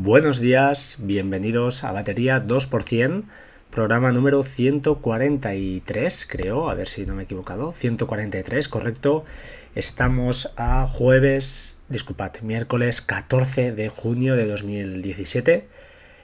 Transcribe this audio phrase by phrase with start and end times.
[0.00, 3.24] Buenos días, bienvenidos a Batería 2%,
[3.68, 9.24] programa número 143, creo, a ver si no me he equivocado, 143, correcto.
[9.74, 15.66] Estamos a jueves, disculpad, miércoles 14 de junio de 2017.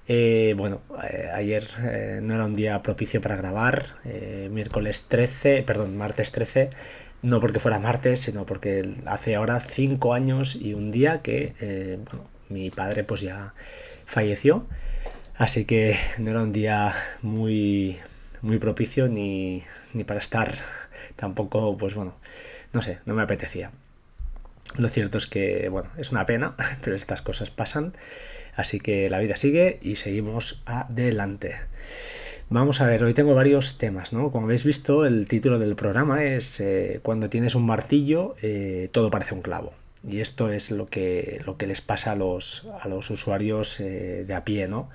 [0.07, 0.81] Eh, bueno,
[1.11, 3.87] eh, ayer eh, no era un día propicio para grabar,
[4.53, 6.71] miércoles 13, perdón, martes 13,
[7.23, 12.34] no porque fuera martes, sino porque hace ahora 5 años y un día que, bueno,
[12.49, 13.55] mi padre pues ya
[14.07, 14.67] falleció,
[15.37, 17.99] así que no era un día muy,
[18.43, 19.63] muy propicio ni,
[19.93, 20.59] ni para estar
[21.17, 22.15] tampoco, pues bueno,
[22.73, 23.71] no sé, no me apetecía.
[24.77, 27.93] Lo cierto es que, bueno, es una pena, pero estas cosas pasan.
[28.57, 31.57] Así que la vida sigue y seguimos adelante.
[32.51, 34.31] Vamos a ver, hoy tengo varios temas, ¿no?
[34.31, 39.11] Como habéis visto, el título del programa es eh, Cuando tienes un martillo, eh, todo
[39.11, 39.73] parece un clavo.
[40.09, 44.25] Y esto es lo que, lo que les pasa a los, a los usuarios eh,
[44.27, 44.91] de a pie, ¿no?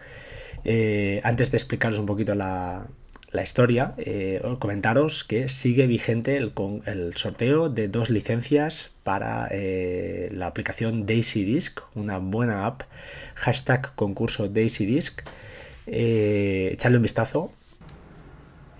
[0.65, 2.85] Eh, antes de explicaros un poquito la,
[3.31, 6.53] la historia, eh, comentaros que sigue vigente el,
[6.85, 12.83] el, sorteo de dos licencias para la aplicación Daisy Disk, una buena app,
[13.35, 15.23] hashtag concurso Daisy Disk.
[15.87, 17.51] echarle un vistazo,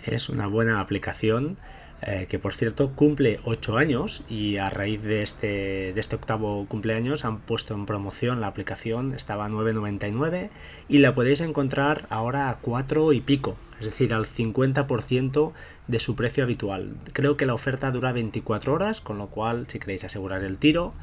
[0.06, 1.58] es una buena aplicación
[2.02, 7.26] eh, que por cierto cumple 8 años y a raíz de este, este octavo cumpleaños
[7.26, 10.50] han puesto en promoción la aplicación, estaba a 9,99
[10.88, 15.52] y la podéis encontrar ahora a 4 y pico, es decir, al 50%
[15.88, 16.96] de su precio habitual.
[17.12, 20.94] Creo que la oferta dura 24 horas, con lo cual si queréis asegurar el tiro,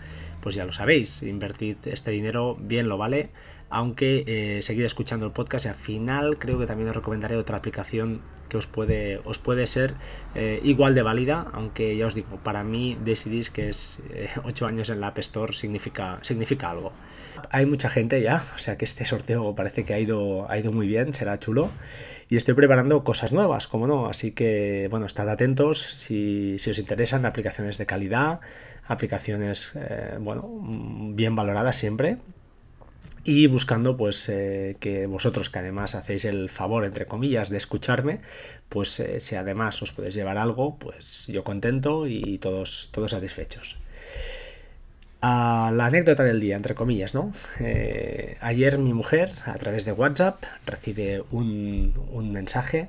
[0.40, 3.30] pues ya lo sabéis, invertid este dinero bien lo vale
[3.68, 7.56] aunque eh, seguid escuchando el podcast y al final creo que también os recomendaré otra
[7.56, 9.94] aplicación que os puede, os puede ser
[10.34, 14.00] eh, igual de válida, aunque ya os digo, para mí decidís que es
[14.44, 16.92] 8 eh, años en la App Store significa, significa algo.
[17.50, 20.72] Hay mucha gente ya, o sea que este sorteo parece que ha ido, ha ido
[20.72, 21.70] muy bien, será chulo.
[22.28, 26.78] Y estoy preparando cosas nuevas, como no, así que bueno, estad atentos si, si os
[26.78, 28.40] interesan aplicaciones de calidad,
[28.88, 29.78] aplicaciones
[30.18, 30.48] bueno,
[31.14, 32.18] bien valoradas siempre
[33.26, 38.20] y buscando pues eh, que vosotros que además hacéis el favor entre comillas de escucharme
[38.68, 43.78] pues eh, si además os podéis llevar algo pues yo contento y todos todos satisfechos.
[45.20, 49.92] A la anécdota del día entre comillas no eh, ayer mi mujer a través de
[49.92, 52.88] WhatsApp recibe un, un mensaje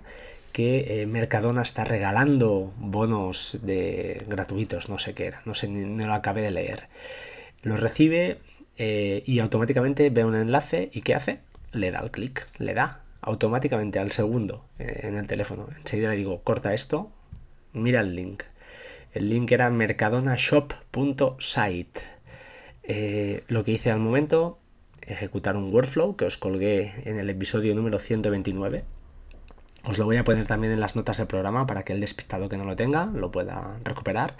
[0.51, 6.13] que Mercadona está regalando bonos de gratuitos no sé qué era no sé no lo
[6.13, 6.89] acabé de leer.
[7.63, 8.37] Lo recibe
[8.77, 11.39] eh, y automáticamente ve un enlace y ¿qué hace?
[11.71, 15.67] Le da el clic, le da automáticamente al segundo eh, en el teléfono.
[15.77, 17.11] Enseguida le digo, corta esto,
[17.73, 18.43] mira el link.
[19.13, 22.01] El link era mercadonashop.site.
[22.83, 24.59] Eh, lo que hice al momento,
[25.01, 28.83] ejecutar un workflow que os colgué en el episodio número 129
[29.87, 32.49] os lo voy a poner también en las notas del programa para que el despistado
[32.49, 34.35] que no lo tenga lo pueda recuperar.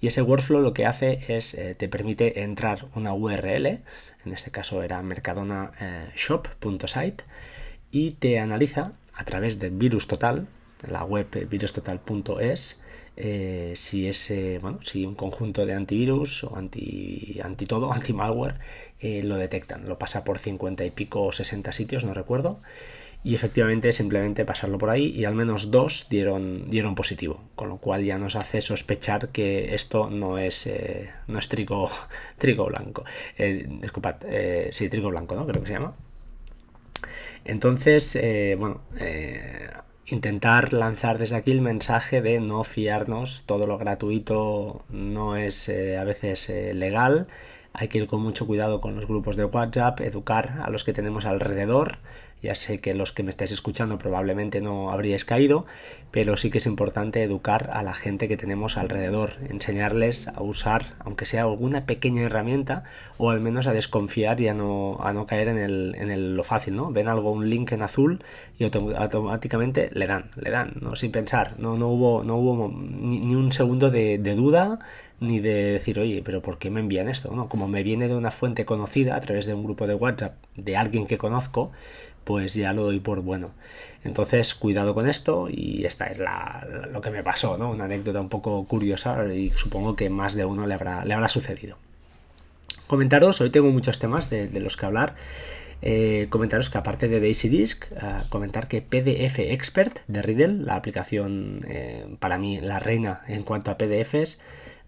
[0.00, 4.50] Y ese workflow lo que hace es, eh, te permite entrar una URL, en este
[4.50, 7.24] caso era mercadonashop.site,
[7.90, 10.46] y te analiza a través de Virus Total,
[10.86, 12.82] la web virustotal.es,
[13.16, 18.56] eh, si ese, bueno, si un conjunto de antivirus o anti, anti todo, anti malware,
[19.00, 19.88] eh, lo detectan.
[19.88, 22.60] Lo pasa por 50 y pico o 60 sitios, no recuerdo
[23.22, 27.76] y efectivamente simplemente pasarlo por ahí y al menos dos dieron, dieron positivo, con lo
[27.76, 31.90] cual ya nos hace sospechar que esto no es, eh, no es trigo,
[32.38, 33.04] trigo blanco.
[33.36, 35.46] Eh, disculpad, eh, sí, trigo blanco, ¿no?
[35.46, 35.94] Creo que se llama.
[37.44, 38.18] Entonces,
[38.58, 38.82] bueno,
[40.06, 46.04] intentar lanzar desde aquí el mensaje de no fiarnos, todo lo gratuito no es a
[46.04, 47.28] veces legal,
[47.72, 50.92] hay que ir con mucho cuidado con los grupos de WhatsApp, educar a los que
[50.92, 51.98] tenemos alrededor
[52.42, 55.66] ya sé que los que me estáis escuchando probablemente no habríais caído,
[56.10, 60.94] pero sí que es importante educar a la gente que tenemos alrededor, enseñarles a usar,
[60.98, 62.84] aunque sea alguna pequeña herramienta,
[63.18, 66.36] o al menos a desconfiar y a no, a no caer en, el, en el,
[66.36, 66.90] lo fácil, ¿no?
[66.90, 68.24] Ven algo, un link en azul
[68.58, 70.96] y automáticamente le dan, le dan, ¿no?
[70.96, 74.78] Sin pensar, no, no hubo, no hubo ni, un segundo de, de duda
[75.20, 77.30] ni de decir, oye, pero ¿por qué me envían esto?
[77.34, 77.48] ¿no?
[77.48, 80.76] Como me viene de una fuente conocida a través de un grupo de WhatsApp de
[80.76, 81.70] alguien que conozco,
[82.24, 83.50] pues ya lo doy por bueno.
[84.02, 87.70] Entonces, cuidado con esto y esta es la, lo que me pasó, ¿no?
[87.70, 91.28] Una anécdota un poco curiosa y supongo que más de uno le habrá, le habrá
[91.28, 91.76] sucedido.
[92.86, 95.14] Comentaros, hoy tengo muchos temas de, los que hablar.
[95.82, 97.96] Eh, comentaros que aparte de Daisy Disk, eh,
[98.30, 103.70] comentar que PDF Expert de Riddle, la aplicación eh, para mí la reina en cuanto
[103.70, 104.38] a PDFs,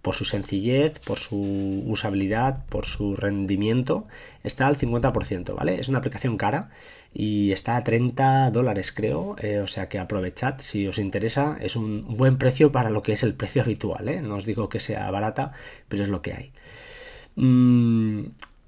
[0.02, 4.06] por su sencillez, por su usabilidad, por su rendimiento,
[4.42, 5.80] está al 50%, ¿vale?
[5.80, 6.70] Es una aplicación cara
[7.14, 11.76] y está a 30 dólares, creo, eh, o sea que aprovechad si os interesa, es
[11.76, 14.20] un buen precio para lo que es el precio habitual, ¿eh?
[14.20, 15.52] No os digo que sea barata,
[15.88, 16.52] pero es lo que hay.
[17.36, 18.24] Mm,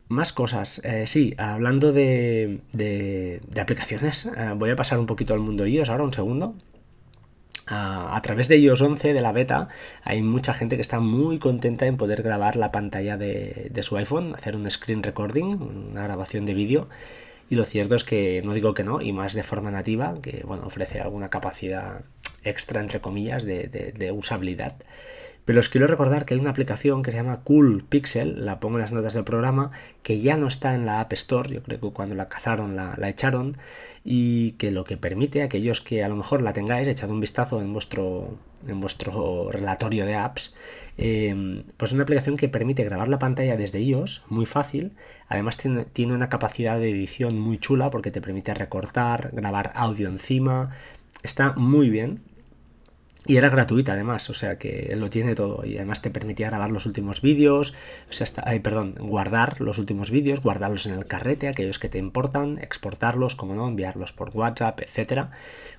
[0.08, 0.80] más cosas.
[0.84, 6.04] Eh, sí, hablando de, de, aplicaciones, voy a pasar un poquito al mundo iOS ahora,
[6.04, 6.54] un segundo
[7.66, 9.68] a, través de iOS 11, de la beta,
[10.02, 14.34] hay mucha gente que está muy contenta en poder grabar la pantalla de, su iPhone,
[14.34, 15.56] hacer un screen recording,
[15.90, 16.88] una grabación de vídeo.
[17.50, 20.42] Y lo cierto es que no digo que no, y más de forma nativa, que
[20.44, 22.00] bueno, ofrece alguna capacidad
[22.42, 24.76] extra, entre comillas, de usabilidad.
[25.44, 28.76] Pero os quiero recordar que hay una aplicación que se llama Cool Pixel, la pongo
[28.76, 31.80] en las notas del programa, que ya no está en la App Store, yo creo
[31.80, 33.58] que cuando la cazaron la, echaron,
[34.04, 37.20] y que lo que permite a aquellos que a lo mejor la tengáis, echado un
[37.20, 40.54] vistazo en vuestro, en vuestro relatorio de apps,
[40.96, 44.92] eh, pues es una aplicación que permite grabar la pantalla desde iOS, muy fácil,
[45.28, 45.58] además
[45.92, 50.70] tiene una capacidad de edición muy chula porque te permite recortar, grabar audio encima,
[51.22, 52.22] está muy bien
[53.26, 55.64] y era gratuita además, o sea que lo tiene todo.
[55.64, 57.72] Y además te permitía grabar los últimos vídeos,
[58.10, 58.26] o sea,
[58.62, 63.54] perdón, guardar los últimos vídeos, guardarlos en el carrete, aquellos que te importan, exportarlos, como
[63.54, 65.30] no, enviarlos por WhatsApp, etcétera.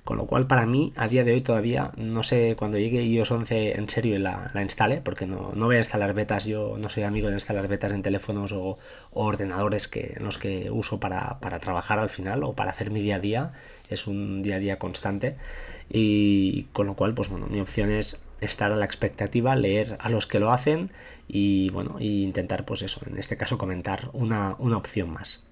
[0.02, 3.30] Con lo cual, para mí, a día de hoy todavía, no sé cuando llegue iOS
[3.30, 6.88] 11 en serio y la, instale, porque no, no, voy a instalar betas, yo no
[6.88, 8.78] soy amigo de instalar betas en teléfonos o,
[9.12, 13.00] ordenadores que, en los que uso para, para trabajar al final o para hacer mi
[13.02, 13.52] día a día.
[13.88, 15.36] Es un día a día constante
[15.90, 20.08] y con lo cual pues bueno mi opción es estar a la expectativa leer a
[20.08, 20.90] los que lo hacen
[21.28, 25.45] y bueno y intentar pues eso en este caso comentar una, opción más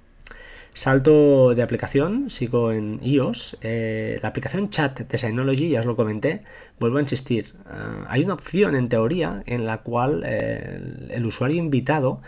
[0.76, 3.56] Salto de aplicación, sigo en iOS.
[3.62, 6.43] Eh, la aplicación Chat de Synology, ya os lo comenté,
[6.81, 7.55] vuelvo a insistir.
[7.71, 10.81] Eh, hay una opción en teoría en la cual eh,
[11.11, 12.21] el, usuario invitado,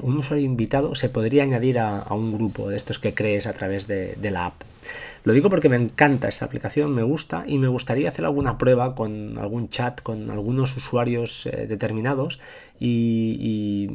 [0.00, 3.86] un usuario invitado se podría añadir a, un grupo de estos que crees a través
[3.86, 4.62] de la app.
[5.24, 8.94] Lo digo porque me encanta esta aplicación, me gusta y me gustaría hacer alguna prueba
[8.94, 12.40] con algún chat, con algunos usuarios determinados,
[12.80, 13.90] y,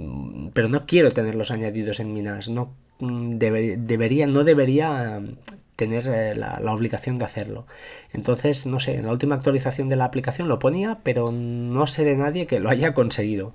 [0.54, 5.38] pero no quiero tenerlos añadidos en mi NAS, no mm, debería, no debería mm,
[5.76, 7.66] tener eh, la, obligación de hacerlo.
[8.14, 12.04] Entonces, no sé, en la última actualización de la aplicación lo ponía, pero no sé
[12.06, 13.54] de nadie que lo haya conseguido.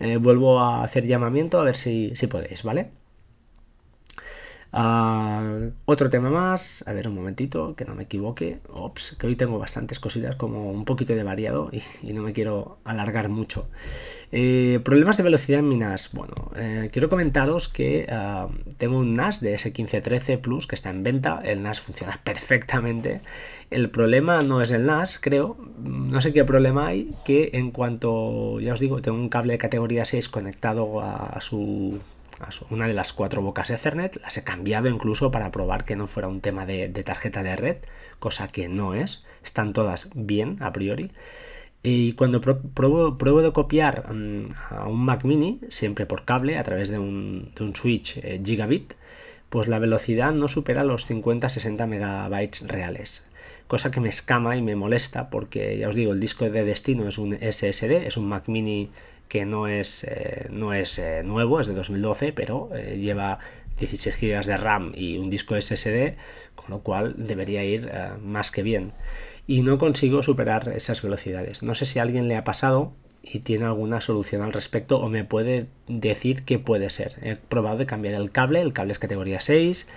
[0.00, 2.90] Eh, vuelvo a hacer llamamiento a ver si, si podéis, ¿vale?
[4.76, 8.58] Ah, otro tema más, a ver un momentito, que no me equivoque.
[8.70, 12.78] Ops, que hoy tengo bastantes cositas como un poquito de variado y, no me quiero
[12.82, 13.68] alargar mucho.
[14.32, 16.10] Eh, problemas de velocidad en mi NAS.
[16.12, 21.04] Bueno, eh, quiero comentaros que ah, tengo un NAS de S1513 Plus que está en
[21.04, 21.40] venta.
[21.44, 23.20] El NAS funciona perfectamente.
[23.70, 25.56] El problema no es el NAS, creo.
[25.84, 27.12] No sé qué problema hay.
[27.24, 32.00] Que en cuanto, ya os digo, tengo un cable de categoría 6 conectado a su
[32.70, 36.28] una de las cuatro bocas Ethernet, las he cambiado incluso para probar que no fuera
[36.28, 37.76] un tema de, tarjeta de red,
[38.18, 41.10] cosa que no es, están todas bien a priori.
[41.82, 46.88] Y cuando pruebo, de copiar mm, a un Mac mini, siempre por cable, a través
[46.88, 48.94] de un, switch eh, gigabit,
[49.50, 53.26] pues la velocidad no supera los 50-60 megabytes reales.
[53.66, 57.08] Cosa que me escama y me molesta porque, ya os digo, el disco de destino
[57.08, 58.90] es un SSD, es un Mac mini
[59.28, 63.38] que no es, eh, no es eh, nuevo, es de 2012, pero eh, lleva
[63.78, 66.14] 16 GB de RAM y un disco SSD,
[66.54, 67.90] con lo cual debería ir
[68.22, 68.92] más que bien.
[69.46, 71.62] Y no consigo superar esas velocidades.
[71.62, 75.08] No sé si a alguien le ha pasado y tiene alguna solución al respecto o
[75.08, 77.16] me puede decir qué puede ser.
[77.22, 79.88] He probado de cambiar el cable, el cable es categoría 6,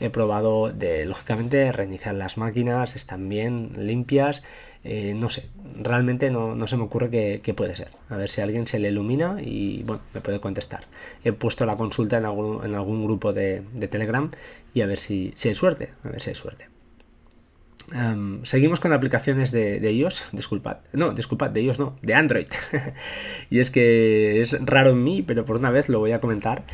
[0.00, 4.42] he probado de, lógicamente, reiniciar las máquinas, están bien limpias,
[4.88, 5.48] eh, no sé,
[5.82, 7.88] realmente no, se me ocurre qué, puede ser.
[8.08, 10.84] A ver si alguien se le ilumina y bueno, me puede contestar.
[11.24, 14.30] He puesto la consulta en algún, en algún grupo de, Telegram
[14.74, 15.90] y a ver si, si hay suerte.
[16.04, 16.68] A ver si hay suerte.
[17.92, 22.46] Em, seguimos con aplicaciones de, de, iOS, disculpad, no, disculpad, de iOS no, de Android.
[23.50, 26.64] y es que es raro en mí, pero por una vez lo voy a comentar.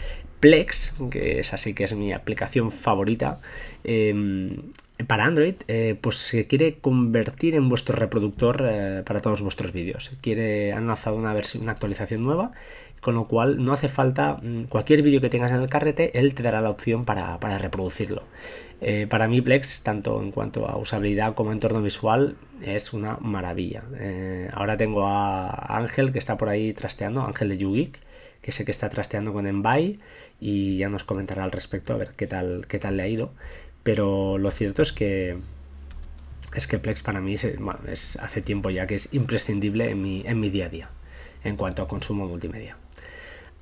[0.41, 3.41] Plex, que es así que es mi aplicación favorita,
[3.85, 4.73] em,
[5.07, 10.11] para Android, eh, pues se quiere convertir en vuestro reproductor eh, para todos vuestros vídeos.
[10.21, 12.53] Quiere, han lanzado una, actualización nueva,
[13.01, 16.35] con lo cual no hace falta, mm, cualquier vídeo que tengas en el carrete, él
[16.35, 18.25] te dará la opción para, reproducirlo.
[18.81, 23.85] Eh, para mí Plex, tanto en cuanto a usabilidad como entorno visual, es una maravilla.
[24.53, 27.99] ahora tengo a Ángel que está por ahí trasteando, Ángel de YouGeek,
[28.43, 30.01] que sé que está trasteando con Envy
[30.41, 33.31] y ya nos comentará al respecto a ver qué tal, qué tal le ha ido.
[33.83, 35.39] Pero lo cierto es que
[36.55, 40.39] es que Plex para mí es, hace tiempo ya que es imprescindible en mi, en
[40.39, 40.91] mi día a día.
[41.45, 42.77] en cuanto a consumo multimedia.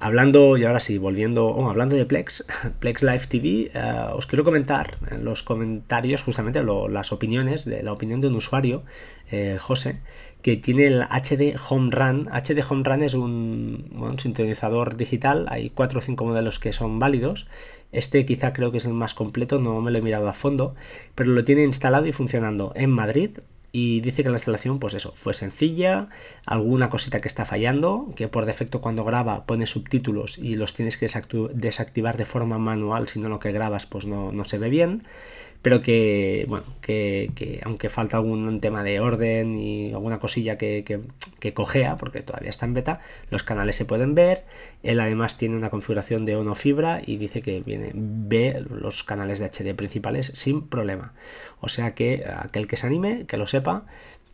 [0.03, 2.47] Hablando, y ahora sí, volviendo, oh, hablando de Plex,
[2.81, 8.23] Plex Live TV, eh, os quiero comentar en los comentarios justamente las opiniones, la opinión
[8.23, 8.83] de un usuario,
[9.31, 10.01] eh, José,
[10.41, 12.29] que tiene el HD Home Run.
[12.33, 17.47] HD Home Run es un, sintonizador digital, hay cuatro o cinco modelos que son válidos.
[17.93, 20.75] Este quizá creo que es el más completo, no me lo he mirado a fondo,
[21.15, 23.39] pero lo tiene instalado y funcionando en Madrid,
[23.73, 26.09] y dice que la instalación, pues eso, fue sencilla,
[26.45, 30.97] alguna cosita que está fallando, que por defecto cuando graba pone subtítulos y los tienes
[30.97, 31.09] que
[31.55, 35.05] desactivar de forma manual, si no lo que grabas pues no, no se ve bien
[35.63, 40.85] pero que, bueno, que, aunque falta algún tema de orden y alguna cosilla que,
[41.39, 43.01] que, cojea, porque todavía está en beta,
[43.31, 44.45] los canales se pueden ver.
[44.83, 49.39] Él además tiene una configuración de ono fibra y dice que viene, ve los canales
[49.39, 51.13] de HD principales sin problema.
[51.61, 53.85] O sea que aquel que se anime, que lo sepa,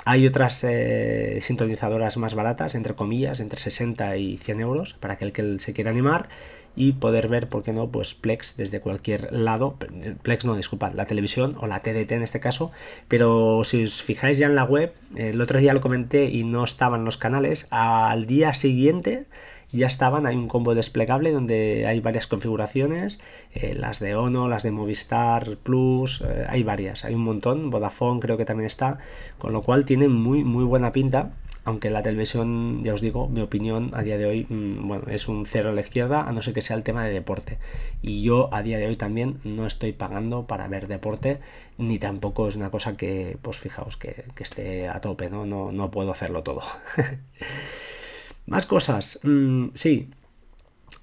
[0.04, 5.32] hay otras eh, sintonizadoras más baratas, entre comillas, entre 60 y 100 euros, para aquel
[5.32, 6.28] que se quiera animar
[6.76, 7.88] y poder ver, ¿por qué no?
[7.88, 9.76] Pues Plex desde cualquier lado.
[10.22, 12.70] Plex no, disculpad, la televisión o la TDT en este caso.
[13.08, 16.62] Pero si os fijáis ya en la web, el otro día lo comenté y no
[16.62, 17.66] estaban los canales.
[17.70, 19.24] Al día siguiente
[19.72, 23.20] ya estaban, hay un combo desplegable donde hay varias configuraciones,
[23.52, 28.20] eh, las de Ono, las de Movistar Plus, eh, hay varias, hay un montón, Vodafone
[28.20, 28.98] creo que también está,
[29.38, 31.32] con lo cual tiene muy muy buena pinta
[31.66, 35.26] aunque la televisión, ya os digo, mi opinión a día de hoy, mm, bueno, es
[35.26, 37.58] un cero a la izquierda, a no ser que sea el tema de deporte.
[38.02, 41.40] Y yo a día de hoy también no estoy pagando para ver deporte,
[41.76, 45.44] ni tampoco es una cosa que, pues fijaos, que, esté a tope, ¿no?
[45.44, 45.72] ¿no?
[45.72, 46.62] No puedo hacerlo todo.
[48.46, 49.18] Más cosas.
[49.24, 50.08] Mm, sí,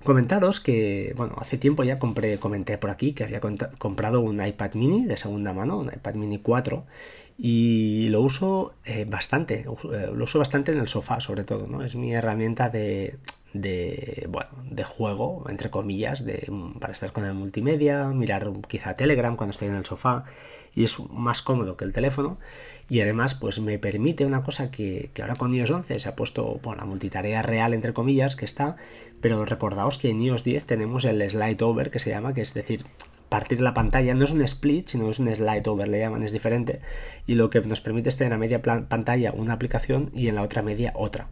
[0.03, 4.73] Comentaros que, bueno, hace tiempo ya compré, comenté por aquí que había comprado un iPad
[4.73, 6.85] mini de segunda mano, un iPad mini 4,
[7.37, 11.83] y lo uso eh, bastante, eh, lo uso bastante en el sofá sobre todo, ¿no?
[11.83, 13.17] Es mi herramienta de,
[13.53, 19.35] de, bueno, de juego, entre comillas, de, para estar con el multimedia, mirar quizá Telegram
[19.35, 20.25] cuando estoy en el sofá,
[20.75, 22.37] y es más cómodo que el teléfono
[22.89, 26.59] y además pues me permite una cosa que, ahora con iOS 11 se ha puesto
[26.63, 28.75] bueno, la multitarea real entre comillas que está
[29.21, 32.53] pero recordaos que en iOS 10 tenemos el slide over que se llama que es
[32.53, 32.83] decir
[33.33, 36.31] partir la pantalla no es un split sino es un slide over le llaman es
[36.31, 36.81] diferente
[37.25, 40.43] y lo que nos permite es tener a media pantalla una aplicación y en la
[40.43, 41.25] otra media otra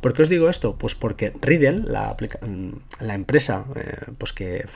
[0.00, 0.76] ¿Por qué os digo esto?
[0.76, 2.16] Pues porque Riddle, la,
[3.00, 4.66] la empresa eh, pues que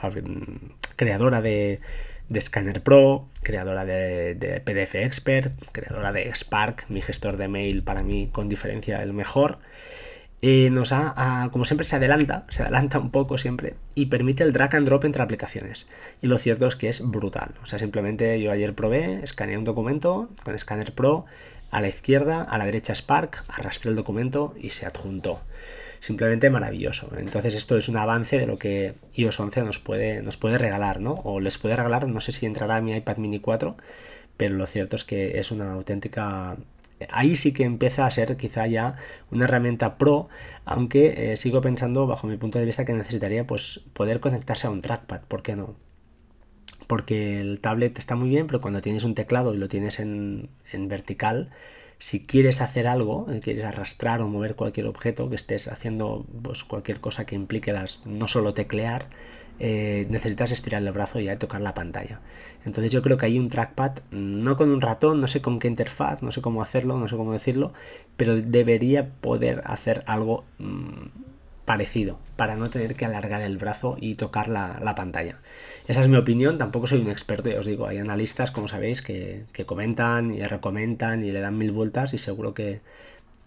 [0.97, 1.81] creadora de,
[2.29, 8.03] de Scanner Pro, creadora de, PDF Expert, creadora de Spark, mi gestor de mail para
[8.03, 9.59] mí con diferencia el mejor.
[10.43, 14.55] Eh, nos ha, como siempre se adelanta, se adelanta un poco siempre y permite el
[14.55, 15.87] drag and drop entre aplicaciones.
[16.23, 17.55] Y lo cierto es que es brutal.
[17.63, 21.27] O sea, simplemente yo ayer probé, escaneé un documento con Scanner Pro,
[21.71, 25.41] a la izquierda, a la derecha Spark, arrastré el documento y se adjuntó
[26.01, 27.11] simplemente maravilloso.
[27.17, 31.01] Entonces esto es un avance de lo que iOS 11 nos puede, nos puede regalar,
[31.01, 31.13] ¿no?
[31.25, 33.77] O les puede regalar, no sé si entrará a mi iPad mini 4,
[34.37, 36.57] pero lo cierto es que es una auténtica
[37.11, 38.97] ahí sí que empieza a ser quizá ya
[39.31, 40.29] una herramienta pro,
[40.65, 44.71] aunque eh, sigo pensando bajo mi punto de vista que necesitaría pues poder conectarse a
[44.71, 45.75] un trackpad, ¿por qué no?
[46.87, 50.51] Porque el tablet está muy bien, pero cuando tienes un teclado y lo tienes en,
[50.73, 51.51] en vertical,
[52.01, 56.65] si quieres hacer algo, eh, quieres arrastrar o mover cualquier objeto, que estés haciendo pues,
[56.65, 59.07] cualquier cosa que implique las, no solo teclear,
[59.59, 62.21] eh, necesitas estirar el brazo y tocar la pantalla.
[62.65, 65.69] Entonces yo creo que hay un trackpad, no con un ratón, no sé con qué
[65.69, 67.75] interfaz, no sé cómo hacerlo, no sé cómo decirlo,
[68.17, 71.09] pero debería poder hacer algo mm,
[71.67, 75.37] parecido para no tener que alargar el brazo y tocar la, pantalla.
[75.91, 79.03] Esa es mi opinión, tampoco soy un experto, ya os digo, hay analistas, como sabéis,
[79.03, 82.81] que, que comentan y recomentan y le dan mil vueltas y seguro que,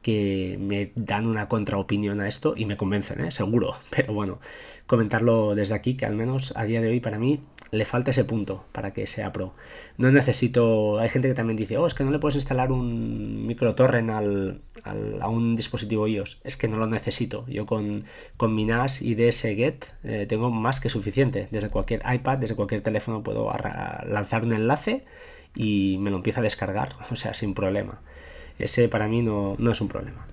[0.03, 3.31] que me dan una contraopinión a esto y me convencen, ¿eh?
[3.31, 3.75] seguro.
[3.89, 4.39] Pero bueno,
[4.85, 7.39] comentarlo desde aquí, que al menos a día de hoy para mí
[7.71, 9.55] le falta ese punto para que sea pro.
[9.97, 10.99] No necesito.
[10.99, 14.61] Hay gente que también dice, oh, es que no le puedes instalar un microtorrent al,
[14.85, 16.39] a un dispositivo iOS.
[16.43, 17.45] Es que no lo necesito.
[17.47, 18.05] Yo con,
[18.37, 21.47] con mi NAS y DSGet eh, tengo más que suficiente.
[21.49, 23.51] Desde cualquier iPad, desde cualquier teléfono puedo
[24.05, 25.03] lanzar un enlace
[25.55, 28.01] y me lo empieza a descargar, o sea, sin problema.
[28.59, 30.27] Ese para mí no, es un problema.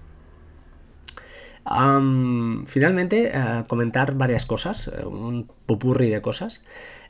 [2.66, 6.62] finalmente, eh, comentar varias cosas, eh, un popurri de cosas.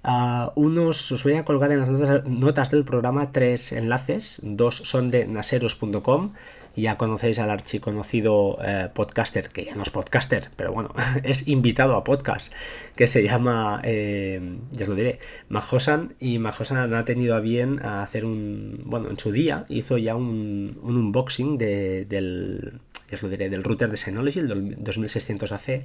[0.02, 4.76] Uh, unos os voy a colgar en las notas, notas, del programa tres enlaces, dos
[4.76, 6.32] son de naseros.com
[6.76, 11.96] ya conocéis al archiconocido eh, podcaster, que ya no es podcaster, pero bueno, es invitado
[11.96, 12.52] a podcast,
[12.96, 17.84] que se llama, eh, ya os lo diré, Majosan, y Majosan ha tenido a bien
[17.84, 23.16] a hacer un, bueno, en su día hizo ya un, un unboxing de, del ya
[23.16, 25.84] os lo diré, del router de Synology, el 2600AC.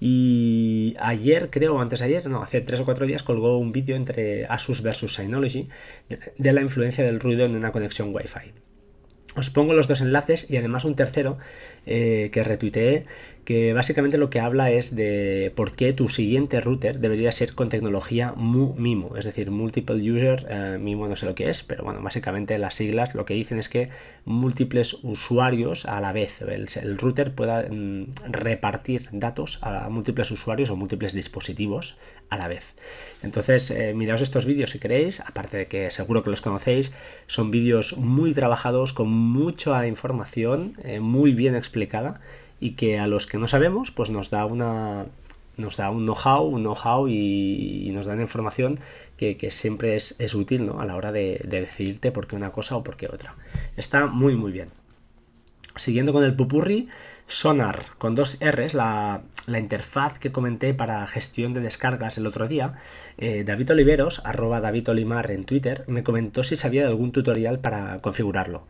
[0.00, 3.94] Y ayer, creo, antes de ayer, no, hace tres o cuatro días colgó un vídeo
[3.94, 5.68] entre Asus versus Synology
[6.38, 8.71] de la influencia del ruido en una conexión Wi-Fi.
[9.34, 11.38] Os pongo los dos enlaces y además un tercero
[11.86, 13.06] eh, que retuiteé
[13.44, 17.68] que básicamente lo que habla es de por qué tu siguiente router debería ser con
[17.68, 22.00] tecnología MIMO, es decir, Multiple User, eh, MIMO no sé lo que es, pero bueno,
[22.02, 23.88] básicamente las siglas lo que dicen es que
[24.24, 30.76] múltiples usuarios a la vez, el, router pueda mm, repartir datos a múltiples usuarios o
[30.76, 31.96] múltiples dispositivos
[32.30, 32.74] a la vez.
[33.22, 36.92] Entonces, eh, miraos estos vídeos si queréis, aparte de que seguro que los conocéis,
[37.26, 41.54] son vídeos muy trabajados, con mucha información, eh, muy bien
[42.60, 45.06] y que a los que no sabemos, pues nos da una
[45.56, 48.78] nos da un know-how, un know-how y, nos da una información
[49.16, 50.80] que, siempre es, útil ¿no?
[50.80, 53.34] a la hora de, decidirte por qué una cosa o por qué otra.
[53.76, 54.68] Está muy muy bien.
[55.76, 56.88] Siguiendo con el pupurri,
[57.26, 62.74] Sonar con dos R's, la, interfaz que comenté para gestión de descargas el otro día,
[63.16, 67.60] eh, David Oliveros, arroba David Olimar en Twitter, me comentó si sabía de algún tutorial
[67.60, 68.66] para configurarlo.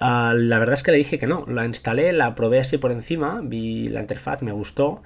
[0.00, 2.90] Ah, la verdad es que le dije que no, la instalé, la probé así por
[2.90, 5.02] encima, vi la interfaz, me gustó,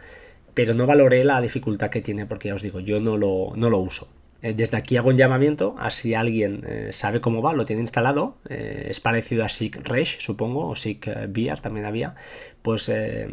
[0.54, 3.70] pero no valoré la dificultad que tiene porque ya os digo, yo no lo, no
[3.70, 4.08] lo uso.
[4.42, 7.82] Eh, desde aquí hago un llamamiento a si alguien eh, sabe cómo va, lo tiene
[7.82, 12.14] instalado, eh, es parecido a SIG Resh, supongo, o SIG VR también había,
[12.62, 12.90] pues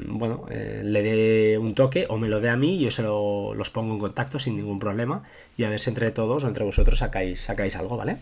[0.08, 3.70] bueno, le dé un toque o me lo dé a mí, yo se lo, los
[3.70, 5.24] pongo en contacto sin ningún problema
[5.58, 8.18] y a ver si entre todos o entre vosotros sacáis, sacáis algo, ¿vale?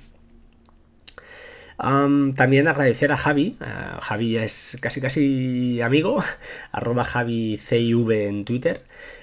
[1.80, 3.58] También agradecer a Javi,
[4.02, 6.24] Javi es casi casi amigo,
[6.72, 8.82] arroba Javi CIV en Twitter,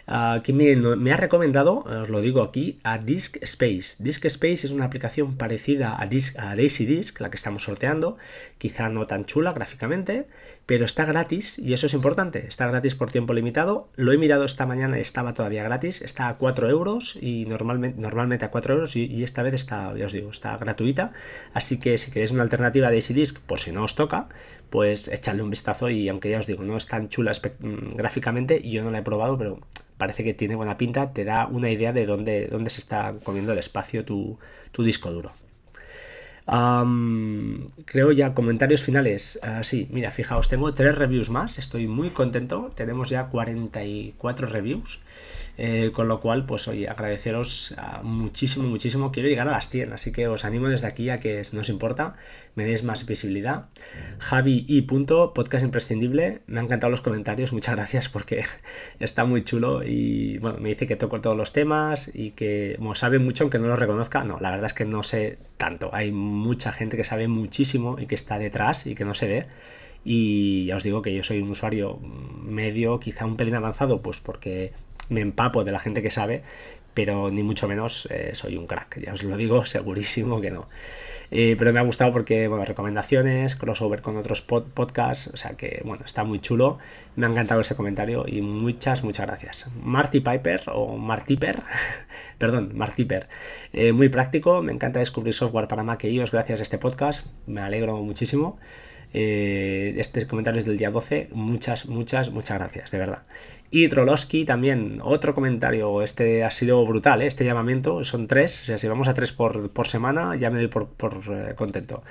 [0.09, 4.03] uh, que me, ha recomendado, os lo digo aquí, a Disk Space.
[4.03, 8.17] Disk Space es una aplicación parecida a, Disk, a Daisy Disk, la que estamos sorteando,
[8.59, 10.27] quizá no tan chula gráficamente,
[10.67, 13.89] pero está gratis y eso es importante, está gratis por tiempo limitado.
[13.95, 18.45] Lo he mirado esta mañana y estaba todavía gratis, está a 4 euros y normalmente,
[18.45, 21.13] a 4 euros y, esta vez está, ya os digo, está gratuita.
[21.55, 24.29] Así que si queréis una alternativa de Disk, por si no os toca,
[24.71, 28.69] pues echadle un vistazo y aunque ya os digo, no es tan chula mm, gráficamente,
[28.69, 29.61] yo no la he probado, pero
[29.97, 33.53] parece que tiene buena pinta, te da una idea de dónde, dónde se está comiendo
[33.53, 34.39] el espacio tu,
[34.79, 35.33] disco duro.
[36.47, 39.41] Creo ya comentarios finales.
[39.43, 41.59] Uh, sí, mira, fijaos, tengo tres reviews más.
[41.59, 42.71] Estoy muy contento.
[42.75, 45.01] Tenemos ya 44 reviews.
[45.59, 49.11] Eh, con lo cual, pues oye, agradeceros ah, muchísimo, muchísimo.
[49.11, 51.69] Quiero llegar a las 100, así que os animo desde aquí a que no os
[51.71, 52.15] importa,
[52.55, 53.67] me deis más visibilidad.
[54.19, 56.43] Javi y punto, podcast imprescindible.
[56.47, 58.45] Me han encantado los comentarios, muchas gracias porque
[59.01, 63.19] está muy chulo y bueno, me dice que toco todos los temas y que sabe
[63.19, 64.25] mucho aunque no lo reconozca.
[64.25, 65.91] No, la verdad es que no sé tanto.
[65.95, 69.47] Hay mucha gente que sabe muchísimo y que está detrás y que no se ve.
[70.05, 74.21] Y ya os digo que yo soy un usuario medio, quizá un pelín avanzado, pues
[74.21, 74.73] porque
[75.09, 76.43] me empapo de la gente que sabe,
[76.97, 80.67] pero ni mucho menos eh, soy un crack, ya os lo digo segurísimo que no.
[81.31, 85.83] Eh, pero me ha gustado porque, bueno, recomendaciones, crossover con otros podcasts, o sea que,
[85.85, 86.79] bueno, está muy chulo.
[87.17, 89.69] Me ha encantado ese comentario y muchas, muchas gracias.
[89.83, 91.63] Marty Piper o Martiper,
[92.39, 93.29] perdón, Martiper,
[93.75, 97.27] eh, muy práctico, me encanta descubrir software para Mac y iOS gracias a este podcast,
[97.47, 98.59] me alegro muchísimo.
[99.13, 101.29] Eh, este comentario es del día 12.
[101.33, 103.23] Muchas, muchas, muchas gracias, de verdad.
[103.71, 106.03] Y Trolowski también, otro comentario.
[106.03, 107.27] Este ha sido brutal, ¿eh?
[107.27, 108.05] este llamamiento.
[108.05, 110.89] Son tres, o sea, si vamos a tres por, semana, ya me doy por,
[111.31, 112.03] eh, contento.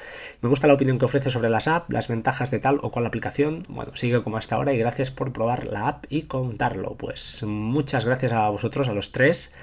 [0.42, 3.06] Me gusta la opinión que ofrece sobre las apps, las ventajas de tal o cual
[3.06, 3.64] aplicación.
[3.70, 6.96] Bueno, sigue como hasta ahora y gracias por probar la app y contarlo.
[6.98, 9.54] Pues muchas gracias a vosotros, a los tres.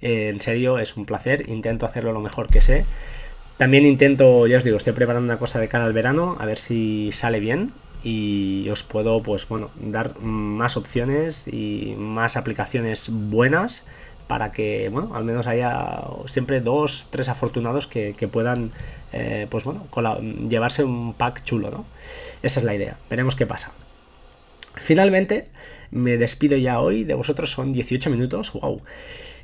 [0.00, 1.48] en serio, es un placer.
[1.48, 2.84] Intento hacerlo lo mejor que sé.
[3.58, 6.58] También intento, ya os digo, estoy preparando una cosa de cara al verano, a ver
[6.58, 7.72] si sale bien
[8.04, 13.84] y os puedo, pues bueno, dar más opciones y más aplicaciones buenas
[14.28, 18.70] para que, bueno, al menos haya siempre dos, tres afortunados que, puedan,
[19.12, 19.88] eh, pues bueno,
[20.48, 21.84] llevarse un pack chulo, ¿no?
[22.42, 22.96] Esa es la idea.
[23.10, 23.72] Veremos qué pasa.
[24.80, 25.48] Finalmente,
[25.90, 27.04] me despido ya hoy.
[27.04, 28.52] De vosotros son 18 minutos.
[28.52, 28.82] ¡Wow!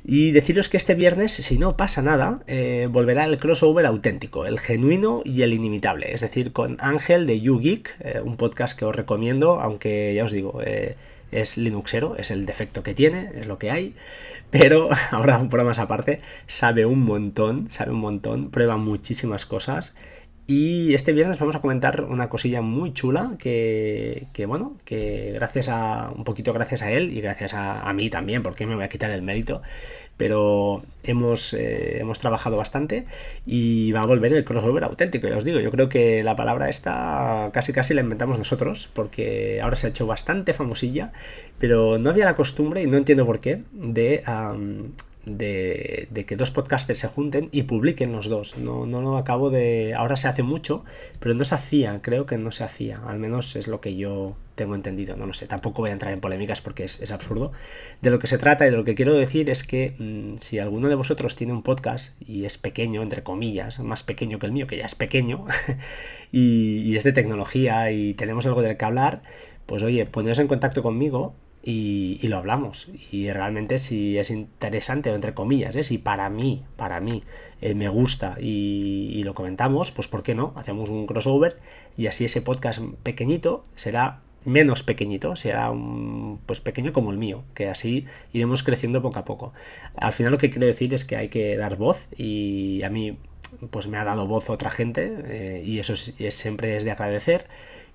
[0.07, 4.59] Y deciros que este viernes, si no pasa nada, eh, volverá el crossover auténtico, el
[4.59, 6.13] genuino y el inimitable.
[6.13, 10.31] Es decir, con Ángel de YouGeek, eh, un podcast que os recomiendo, aunque ya os
[10.31, 10.95] digo, eh,
[11.31, 13.95] es Linuxero, es el defecto que tiene, es lo que hay.
[14.51, 19.95] Pero ahora, un más aparte, sabe un montón, sabe un montón, prueba muchísimas cosas
[20.47, 26.11] Y este viernes vamos a comentar una cosilla muy chula que, bueno, que gracias a,
[26.15, 29.09] un poquito gracias a él y gracias a, mí también, porque me voy a quitar
[29.09, 29.63] el mérito,
[30.17, 33.05] pero hemos, eh, hemos trabajado bastante
[33.47, 36.69] y va a volver el crossover auténtico, ya os digo, yo creo que la palabra
[36.69, 41.11] esta casi casi la inventamos nosotros, porque ahora se ha hecho bastante famosilla,
[41.57, 44.21] pero no había la costumbre, y no entiendo por qué, de
[45.25, 48.57] de, que dos podcasters se junten y publiquen los dos.
[48.57, 49.93] No, no lo acabo de.
[49.95, 50.83] Ahora se hace mucho,
[51.19, 53.01] pero no se hacía, creo que no se hacía.
[53.05, 55.15] Al menos es lo que yo tengo entendido.
[55.15, 57.51] No lo sé, tampoco voy a entrar en polémicas porque es, absurdo.
[58.01, 60.59] De lo que se trata y de lo que quiero decir es que mm, si
[60.59, 64.51] alguno de vosotros tiene un podcast y es pequeño, entre comillas, más pequeño que el
[64.51, 65.45] mío, que ya es pequeño,
[66.31, 69.21] y, y es de tecnología y tenemos algo de que hablar,
[69.65, 71.35] pues oye, poneros en contacto conmigo
[71.67, 72.89] y, lo hablamos.
[73.11, 75.83] Y realmente si es interesante, entre comillas, ¿eh?
[75.83, 77.23] si para mí, para mí
[77.61, 80.53] eh, me gusta y, lo comentamos, pues ¿por qué no?
[80.55, 81.57] Hacemos un crossover
[81.97, 87.43] y así ese podcast pequeñito será menos pequeñito, será un, pues pequeño como el mío,
[87.55, 89.53] que así iremos creciendo poco a poco.
[89.95, 93.17] Al final lo que quiero decir es que hay que dar voz y a mí
[93.71, 97.47] pues me ha dado voz otra gente eh, y eso siempre es de agradecer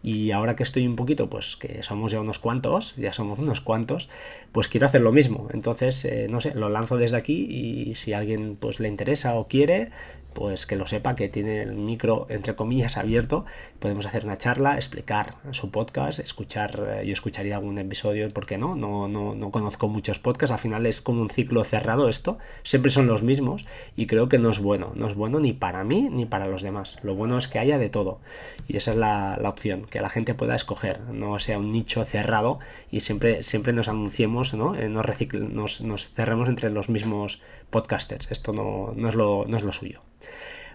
[0.03, 3.61] y ahora que estoy un poquito, pues que somos ya unos cuantos, ya somos unos
[3.61, 4.09] cuantos,
[4.53, 5.49] pues quiero hacer lo mismo.
[5.53, 9.35] Entonces, eh, no sé, lo lanzo desde aquí y si a alguien pues le interesa
[9.35, 9.91] o quiere,
[10.33, 13.45] pues que lo sepa, que tiene el micro entre comillas abierto,
[13.79, 18.59] podemos hacer una charla, explicar su podcast, escuchar, eh, yo escucharía algún episodio, ¿por qué
[18.59, 18.75] no?
[18.75, 19.35] No, no?
[19.35, 23.23] no conozco muchos podcasts, al final es como un ciclo cerrado esto, siempre son los
[23.23, 23.65] mismos
[23.97, 26.63] y creo que no es bueno, no es bueno ni para mí ni para los
[26.63, 28.21] demás, lo bueno es que haya de todo
[28.69, 32.61] y esa es la, opción, que la gente pueda escoger, no sea un nicho cerrado
[32.91, 34.75] y siempre, siempre nos anunciemos, ¿no?
[34.77, 37.41] Eh, nos, nos, cerremos entre los mismos
[37.71, 40.03] podcasters, esto no, no, es, lo, no es lo suyo.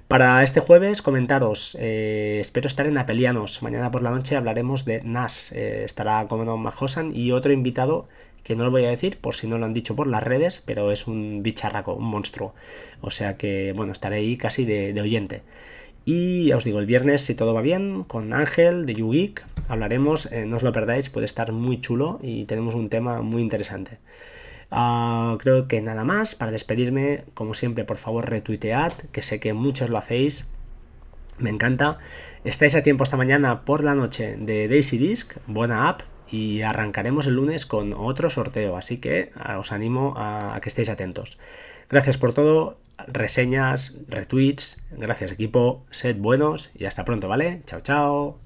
[0.08, 3.64] Para este jueves, comentaros, eh, espero estar en Apelianos.
[3.64, 5.52] Mañana por la noche hablaremos de NAS.
[5.52, 8.08] Eh, estará como Majosan y otro invitado
[8.44, 10.62] que no lo voy a decir por si no lo han dicho por las redes,
[10.64, 12.54] pero es un bicharraco, un monstruo.
[13.02, 15.42] O sea que, bueno, estaré ahí casi de, oyente.
[16.06, 20.46] Y os digo, el viernes, si todo va bien, con Ángel de YouGeek hablaremos, eh,
[20.46, 23.98] no os lo perdáis, puede estar muy chulo y tenemos un tema muy interesante.
[24.72, 26.36] Ah, creo que nada más.
[26.36, 30.50] Para despedirme, como siempre, por favor, retuitead, que sé que muchos lo hacéis.
[31.38, 32.00] Me encanta.
[32.44, 37.28] Estáis a tiempo esta mañana por la noche de Daisy Disc, buena app, y arrancaremos
[37.28, 41.38] el lunes con otro sorteo, así que ah, os animo a, a que estéis atentos.
[41.90, 47.62] Gracias por todo, reseñas, retweets, gracias equipo, sed buenos y hasta pronto, ¿vale?
[47.66, 48.45] Chao, chao.